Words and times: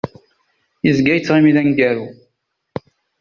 Yezga 0.85 1.13
yettɣimi 1.13 1.51
d 1.55 1.57
aneggaru. 1.61 2.07